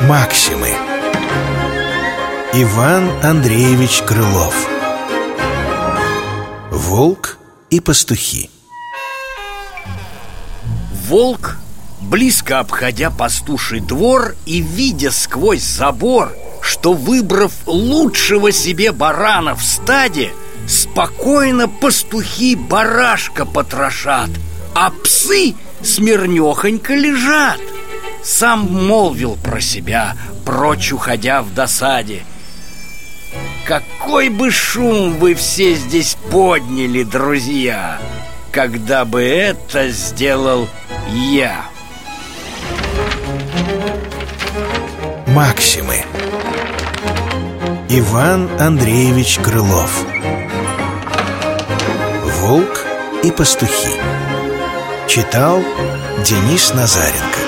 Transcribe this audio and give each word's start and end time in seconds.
Максимы. 0.00 0.70
Иван 2.52 3.10
Андреевич 3.24 4.02
Крылов. 4.02 4.54
Волк 6.70 7.38
и 7.70 7.80
пастухи. 7.80 8.50
Волк, 11.08 11.56
близко 12.00 12.60
обходя 12.60 13.10
пастуший 13.10 13.80
двор 13.80 14.36
и 14.46 14.60
видя 14.60 15.10
сквозь 15.10 15.62
забор, 15.62 16.32
что, 16.62 16.92
выбрав 16.92 17.52
лучшего 17.66 18.52
себе 18.52 18.92
барана 18.92 19.54
в 19.54 19.62
стаде, 19.62 20.32
спокойно 20.66 21.68
пастухи 21.68 22.56
барашка 22.56 23.46
потрошат, 23.46 24.30
а 24.74 24.90
псы 24.90 25.54
смирнехонько 25.82 26.94
лежат. 26.94 27.60
Сам 28.22 28.60
молвил 28.86 29.38
про 29.42 29.60
себя, 29.60 30.16
прочь 30.44 30.92
уходя 30.92 31.42
в 31.42 31.54
досаде. 31.54 32.24
Какой 33.66 34.28
бы 34.28 34.50
шум 34.50 35.14
вы 35.14 35.34
все 35.34 35.74
здесь 35.74 36.16
подняли, 36.30 37.02
друзья, 37.02 37.98
когда 38.52 39.04
бы 39.04 39.22
это 39.22 39.88
сделал 39.90 40.68
я. 41.10 41.66
Максимы 45.26 46.04
Иван 47.88 48.48
Андреевич 48.60 49.38
Крылов 49.38 50.06
Волк 52.46 52.86
и 53.24 53.32
пастухи 53.32 54.00
Читал 55.08 55.64
Денис 56.24 56.72
Назаренко 56.74 57.45